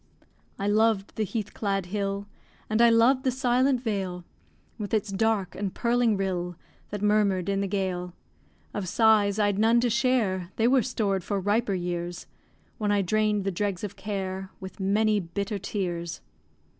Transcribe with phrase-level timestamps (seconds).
[0.57, 2.25] I loved the heath clad hill,
[2.71, 4.25] And I loved the silent vale,
[4.79, 6.55] With its dark and purling rill
[6.89, 8.15] That murmur'd in the gale.
[8.73, 12.25] Of sighs I'd none to share, They were stored for riper years,
[12.79, 16.21] When I drain'd the dregs of care With many bitter tears.